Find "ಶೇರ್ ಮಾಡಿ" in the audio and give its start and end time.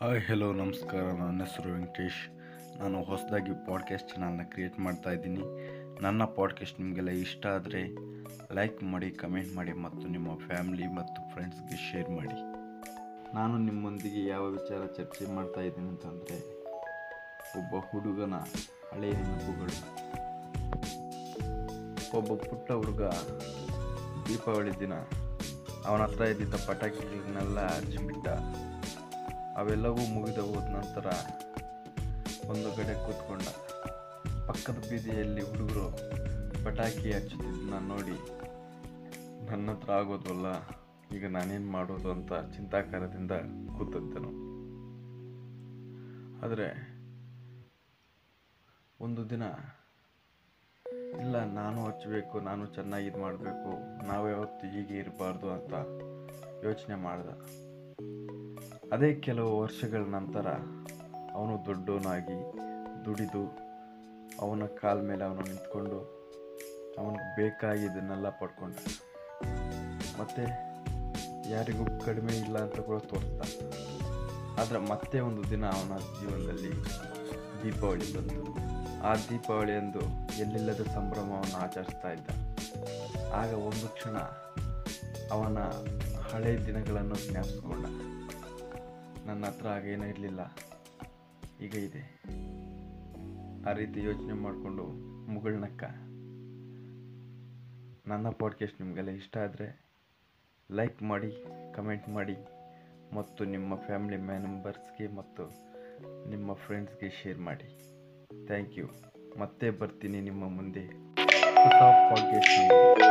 11.92-12.34, 107.22-107.64